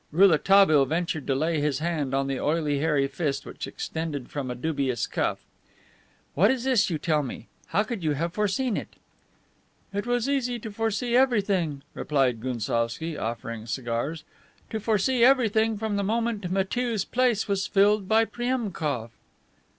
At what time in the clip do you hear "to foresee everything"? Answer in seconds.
10.57-11.83, 14.71-15.77